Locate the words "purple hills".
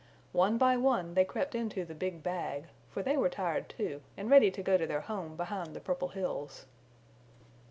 5.79-6.65